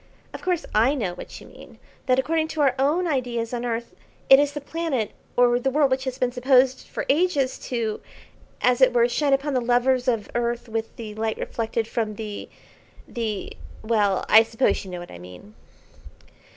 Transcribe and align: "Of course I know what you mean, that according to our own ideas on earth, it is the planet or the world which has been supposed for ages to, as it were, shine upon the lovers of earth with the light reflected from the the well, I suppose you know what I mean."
"Of 0.33 0.41
course 0.41 0.65
I 0.73 0.95
know 0.95 1.13
what 1.13 1.39
you 1.39 1.45
mean, 1.45 1.77
that 2.07 2.17
according 2.17 2.47
to 2.47 2.61
our 2.61 2.73
own 2.79 3.05
ideas 3.05 3.53
on 3.53 3.63
earth, 3.63 3.93
it 4.31 4.39
is 4.39 4.53
the 4.53 4.59
planet 4.59 5.11
or 5.37 5.59
the 5.59 5.69
world 5.69 5.91
which 5.91 6.05
has 6.05 6.17
been 6.17 6.31
supposed 6.31 6.87
for 6.87 7.05
ages 7.07 7.59
to, 7.69 8.01
as 8.61 8.81
it 8.81 8.93
were, 8.93 9.07
shine 9.07 9.31
upon 9.31 9.53
the 9.53 9.61
lovers 9.61 10.07
of 10.07 10.27
earth 10.33 10.67
with 10.67 10.95
the 10.95 11.13
light 11.13 11.37
reflected 11.37 11.87
from 11.87 12.15
the 12.15 12.49
the 13.07 13.55
well, 13.83 14.25
I 14.27 14.41
suppose 14.41 14.83
you 14.83 14.89
know 14.89 14.99
what 14.99 15.11
I 15.11 15.19
mean." 15.19 15.53